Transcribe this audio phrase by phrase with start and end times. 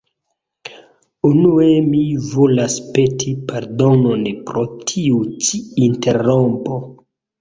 [1.29, 1.99] Unue mi
[2.31, 6.81] volas peti pardonon pro tiu ĉi interrompo